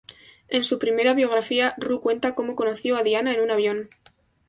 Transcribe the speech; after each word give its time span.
En 0.47 0.63
su 0.63 0.79
primera 0.79 1.13
biografía, 1.13 1.75
Ru 1.77 2.01
cuenta 2.01 2.33
cómo 2.33 2.55
conoció 2.55 2.97
a 2.97 3.03
Diana 3.03 3.35
en 3.35 3.41
un 3.41 3.51
avión. 3.51 3.89